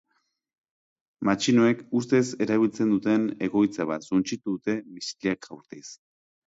Matxinoek 1.29 1.83
ustez 2.01 2.23
erabiltzen 2.47 2.97
duten 2.97 3.29
egoitza 3.51 3.89
bat 3.95 4.09
suntsitu 4.11 4.57
dute 4.59 4.81
misilak 4.99 5.49
jaurtiz. 5.53 5.89